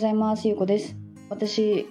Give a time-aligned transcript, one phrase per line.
[0.00, 0.48] ございます。
[0.48, 0.96] ゆうこです。
[1.28, 1.86] 私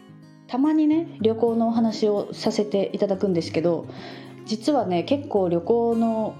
[0.47, 3.85] たまにね旅行のお話をさせていただくんですけど
[4.47, 6.33] 実はね結構旅行の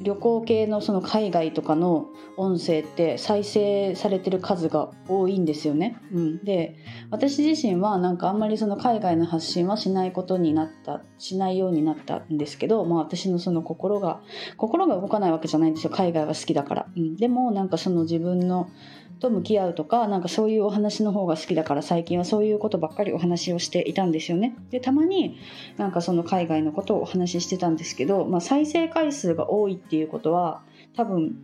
[0.00, 2.06] 旅行系のその海外とかの
[2.36, 5.98] 音声って再生されてる数が多いんですよね。
[6.12, 6.76] うん、で
[7.10, 14.20] 私自身はなんかあんまりその海外の発信はしないことになったしないようになったんですけど、まあ、私のその心が
[14.56, 15.90] 心が動かないわけじゃないんですよ。
[15.90, 16.86] 海外が好きだから。
[16.96, 18.70] うん、でもなんかその自分の
[19.20, 24.56] と向き合うとかなんかそういうお話の方が好きだから最近はそういうことばっかりお話をしていたんですよね。
[24.70, 25.38] でたまに
[25.76, 30.62] なんかその海外のことをお話ししてたんですけど、まあ、再生回数が多いっていうことは
[30.96, 31.36] 多分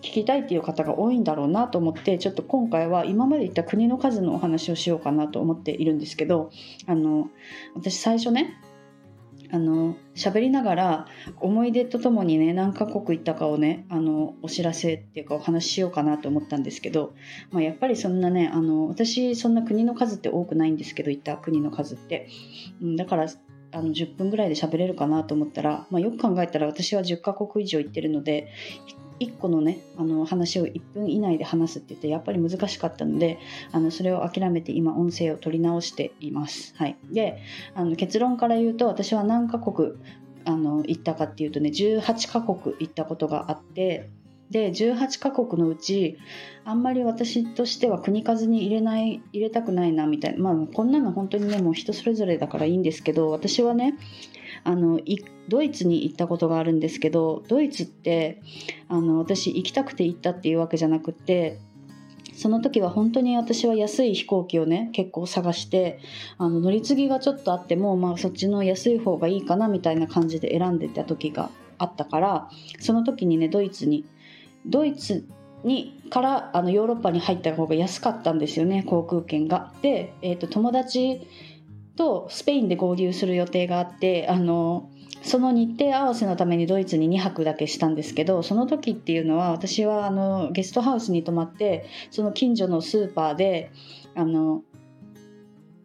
[0.00, 6.50] 聞きたいっていう方が多いんだろうなと思ってちょっと今回は今まで言った国の数のお話をしようかなと思っているんですけど
[6.86, 7.28] あの
[7.74, 8.60] 私最初ね
[9.50, 11.06] あの喋りながら
[11.40, 17.14] 思い出とともにね何カ国行ったかをねあのお知らせっていうかお話ししようかなと思ったんですけど、
[17.50, 22.28] まあ、やっぱりそんなねあの私そんな国の数って多くないんですけど行った国の数って、
[22.96, 23.26] だから
[23.72, 28.48] あの10分ぐらいで喋れるかなと思ったら、まあ、よく考えたら私は10カ国以上行ってるので
[29.20, 33.38] 1個のねあの話を1分以内で話すって言ってやっぱり難しかったので
[33.72, 36.74] あのそれを諦めて今音声を取り直しています。
[36.76, 37.42] はい、で
[37.74, 39.92] あの結論から言うと私は何カ国
[40.44, 44.10] あの行ったかっていうとね18カ国行ったことがあって
[44.50, 46.18] で18カ国のうち
[46.64, 53.98] あんまり私としては国数に入れない入れたくないなみたいなまあこんなの本当にねもう人それぞれだからいいんですけど私はね
[54.64, 55.00] あの
[55.48, 58.42] ドイツに行ったことがあるんですけどドイツって
[58.88, 61.58] あの私行きたくて行ったっていうわけじゃなくて
[62.38, 65.98] その時は本当に私は安い飛行機をね結構探して
[66.38, 74.04] あの乗り継ぎがちょっとあっても、まあ、そっちの安い方がいいかなみたいな感じで選んでた時があったからその時にねドイツに
[74.66, 75.26] ドイツ
[75.64, 79.72] にからあのヨーロッパに入った方が安かったんですよね航空券が。
[79.82, 81.26] で、えーと友達
[81.98, 84.88] とスペインで合流する予定があってあの
[85.22, 93.72] その日程合わせのためにドイツに2泊だけしたんですけどその時っていうのは私はあのゲストハウスに泊まってその近所のスーパーで
[94.14, 94.62] あの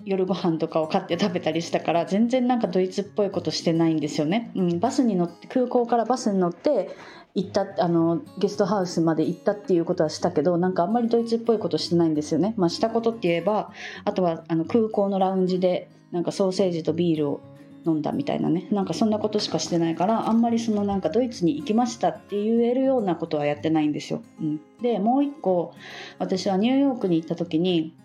[0.05, 6.95] 夜ご飯とかを買って食べたりしたから全然なんかドイツっぽいことしてないんですよね、うん、バスに乗って空港からバスに乗って
[7.33, 13.71] 行ったあのゲストハウスまで行ったっていうことはしたけどなんかあんまりドイツっぽいことしてないんですよね、まあ、したことって言えば
[14.05, 17.41] あとはあの空港のラウンジでなんかソーセージとビールを
[17.85, 18.67] 飲んだみたいなね。
[18.71, 24.21] なんかそんなことしかしてないからあんまりそのなんかドイツに行きましたって言えるようなことはやってないんですよ。
[24.39, 25.73] うん、でもう一個
[26.19, 27.95] 私はニューヨークに行った時に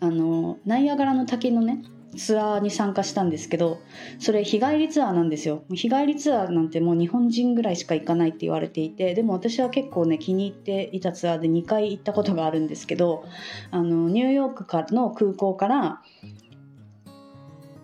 [0.00, 1.82] あのナイアガラの滝のね
[2.16, 3.78] ツアーに参加したんですけど
[4.18, 5.62] それ日帰りツアーなんですよ。
[5.72, 13.24] 日帰りツアーなんてもう日本人ぐらいしか行かないって言われていてでも私は結構ね気に入っていたツアーで2回行ったことがあるんですけど
[13.70, 16.02] あのニューヨークからの空港から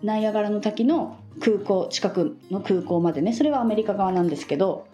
[0.03, 4.87] ナイアガラの滝の空港近くの空港までねそれはアメリカ側なんですけど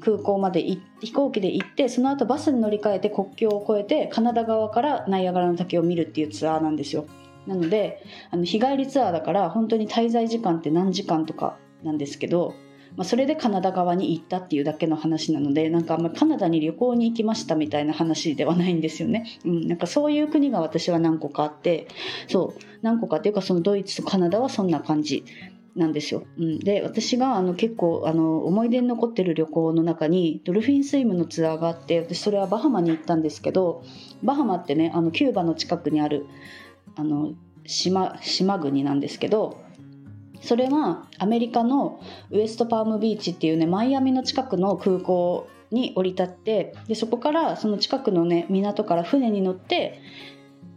[0.00, 0.62] 空港まで
[1.00, 7.06] 飛行機で行ってその後バスに乗り換えて国境を越えてカナダ側からナイアガラの滝を見るっていうツアーなんですよ。
[7.46, 12.54] なのであの日帰りツアーだから本当に滞在時間って何時間とかなんですけど
[12.96, 19.26] まあ、それでカナダ側に行ったっていうだけの話なのでなんかあんまカナダに旅行に行きましたみたいな話ではないんですよね。
[19.44, 21.88] うん、なんかそういう国が私は何個かあって
[22.28, 25.24] そう何個かっていうかそのドイツとカナダはそんな感じ
[25.76, 26.24] なんですよ。
[26.38, 33.84] うん、で私があの結構あの思い出に残ってる旅行の中にドルフィンスイムのツアーがあって私それはバハマに行ったんですけど
[34.22, 36.26] バハマってねあのキューバの近くにある
[36.96, 37.34] あの
[37.66, 39.58] 島島国なんですけど
[40.40, 50.00] それはアメリカのウエストパームビーチっていうねマイアミの近くの空港に降り立ってでそこからその近くのね港から船に乗って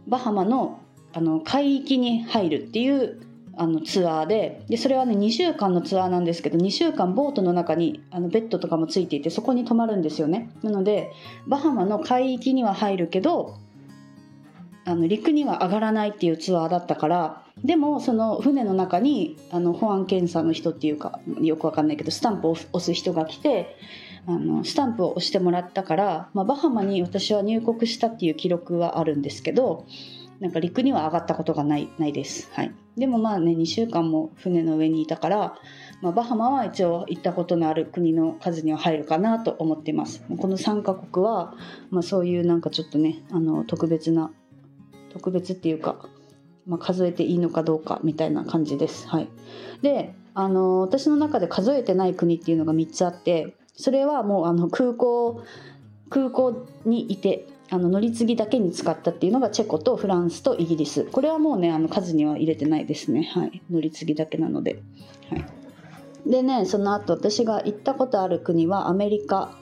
[0.06, 0.80] バハマの
[1.12, 3.20] あの海域に入るっていう
[3.56, 10.50] あのツアーででそれはね2週間のツアーなんですけど2週間ボートの中にあのベッドとかもついていてそこに泊まるんですよね。
[10.62, 11.12] なので
[11.46, 13.58] バハマの海域には入るけど
[14.86, 23.76] あの陸には上がらないっていうツアーだったからでもその船の中にあの保安検査の人っていうかよくわかんないけどスタンプを押す人が来て
[24.26, 29.86] あのスタンプを押してもらったから、まあ、バハマに私は入国したっていう記録はあるんですけど
[30.40, 35.58] なんか陸には上がったことがないないです、はい、でもまあね2週間も船の上にいたから、
[36.02, 40.24] まあ、バハマは一応行ったことのある国の数には入るかなと思っています。
[40.38, 41.54] この3カ国は、
[41.90, 44.30] まあ、そういうなんかちょっとねあの特別な
[45.14, 45.96] 特別っていうか、
[46.66, 49.08] まあ、数えていいのかどうかみたいな感じです。
[49.08, 49.28] はい、
[49.80, 55.42] であの私の中で数えてない国っていうのが3つあってそれはもうあの空港
[56.10, 61.04] 空港にいてあの乗り継ぎだけに使ったっていうのがチェコとフランスとイギリス。
[61.04, 63.30] これはもうねあの数には入れてないですね。
[63.32, 63.62] はい。
[63.70, 64.82] 乗り継ぎだけなので。
[65.30, 65.44] はい。
[66.26, 69.56] でねその後私が行ったことある国はアメリカ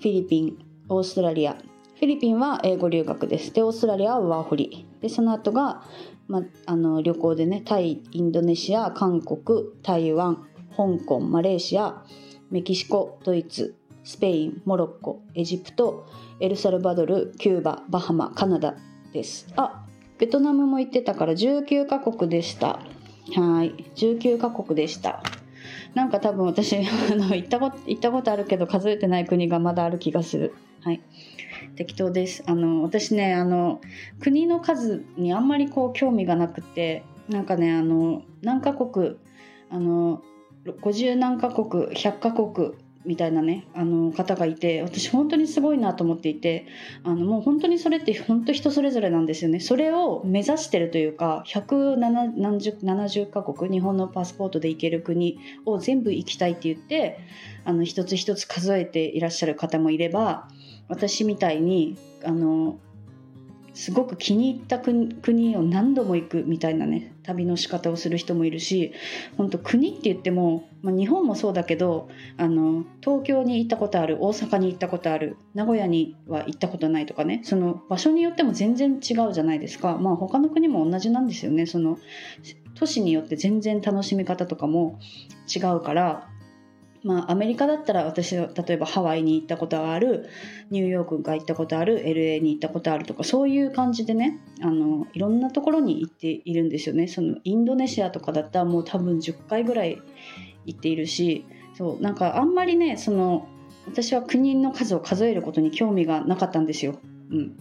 [0.00, 0.58] フィリピン
[0.88, 1.56] オーストラリア。
[2.00, 3.52] フィリピンは英語留学です。
[3.52, 4.86] でオーストラリアはワーホリ。
[5.02, 5.82] でその後が
[6.28, 12.02] まあの旅行でねタイインドネシア韓国台湾香港マレーシア
[12.50, 16.06] メキシコドイツスペインモロッコエジプト
[16.40, 18.76] エルサルバドルキューババハマカナダ
[19.12, 19.46] です。
[19.56, 19.84] あ
[20.16, 22.80] ベトナムも行ってたから19カ国でした。
[23.34, 23.74] はい。
[23.96, 25.22] 19カ国でした。
[25.94, 26.80] なんか多分私あ
[27.14, 30.54] の行ったこと行ったことあるけど数えてない国がまだある気がする。
[30.82, 31.02] はい。
[31.80, 32.42] 適当です。
[32.44, 33.80] あの私ねあの
[34.20, 39.16] 国の数にあんまりこう興味がなくてなんかねあの何カ国
[39.70, 40.20] あの
[40.66, 42.74] 50何カ国100カ国
[43.06, 46.66] みたいなねあの方がいて私本当にすごいなと思っていて
[47.02, 49.58] あのもう本当にそれって本当人それぞれなんですよね。
[49.58, 57.20] それを目指してるというか170カ国日本のパスポートで行ける国を全部行きたいって言って
[57.64, 60.46] あの一つ一つ数えていらっしゃる方もいれば
[60.90, 62.78] 私みたいにあの
[63.72, 68.92] すごく気に入った国を何度も行くみたいなね旅の仕方をする人もいるし
[69.36, 81.66] 本当国って言っても、まあ、日本もそうだけどあの東京に行ったことある大阪に行ったことある名古屋には行ったことないとかねその場所によっても全然違うじゃないですか、まあ、他の国も同じなんですよね。
[81.66, 81.96] その
[82.74, 84.98] 都市によって全然楽しみ方とかも
[85.54, 86.28] 違うから
[87.02, 90.28] まあ、アメリカだったら私例えばハワイに行ったことがある
[90.70, 100.00] ニューヨークが行ったことある LA に行ったことあるとかそういう感じでねあのいろんなところに行っているんですよねそのインドネシアとかだったらもう多分10回ぐらい
[100.66, 103.48] 行っているしそうなんかあんまりねその
[103.86, 106.98] 私は国の数を数えることに興味がなかったんですよ。
[107.30, 107.56] うん、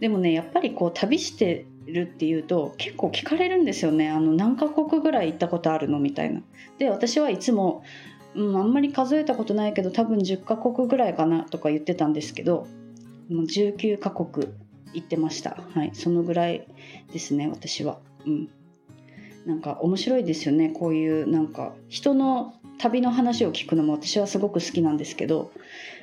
[0.00, 5.98] でもねやっぱりこう旅してるっていうと結構聞かれるんですよねあの何カ国ぐらい行ったことあるの？
[5.98, 6.42] みたいな。
[6.78, 7.82] で私はいつも
[8.36, 12.66] うん、あんまり数えたことないけど多分10カ国ぐらいかなとか言ってたんですけど
[13.30, 14.48] もう19カ国
[14.92, 16.66] 行ってました、はい、そのぐらい
[17.12, 18.48] ですね私は、うん、
[19.46, 25.50] なんか面白いですよねこういうなんか人の旅の話を聞くのも私はすごく好きなんですけど、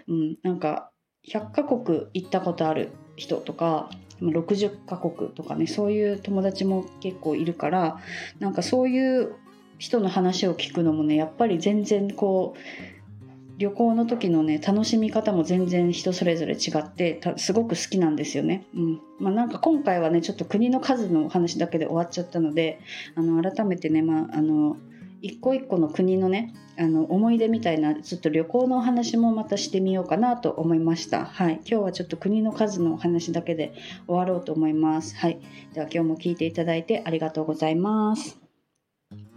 [0.08, 0.90] うん、なんか
[1.30, 3.90] 100カ国行ったことある人とか
[4.22, 8.00] 60カ国とかねそういう友達も結構いるから
[8.40, 9.36] なんかそういう
[9.84, 18.66] 人の話を聞くのもねやっぱり全然こう旅行の時のね楽しみ方も全然人それぞれ違ってすごく好きなんですよね。
[18.74, 22.80] うんまあ、なんか今回はねちょっと国の数の話だけで終わっちゃったので
[23.16, 24.78] あの改めてね、まあ、あの
[25.22, 31.26] 一個一個の国のねあの思い出みたいなちょっと旅行のお話もまたしてみようかなと思いました。
[31.26, 33.74] はい、今日はちょっと国の数のお話だけで
[34.08, 35.18] 終わろうと思います。
[35.18, 35.42] はい、
[35.74, 38.43] では今日も聞いていただいてありがとうございます。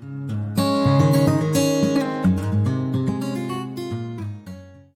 [0.07, 0.46] Mm-hmm.